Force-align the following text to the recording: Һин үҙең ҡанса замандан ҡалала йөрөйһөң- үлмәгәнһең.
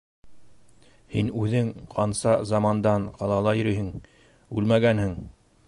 Һин 1.15 1.29
үҙең 1.41 1.69
ҡанса 1.91 2.33
замандан 2.53 3.07
ҡалала 3.21 3.55
йөрөйһөң- 3.61 3.93
үлмәгәнһең. 4.61 5.15